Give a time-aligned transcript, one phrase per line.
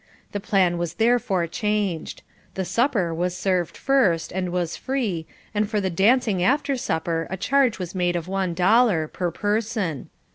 [0.31, 2.23] The plan was therefore changed.
[2.55, 7.37] The supper was served first, and was free, and for the dancing after supper a
[7.37, 10.09] charge was made of one dollar, per person.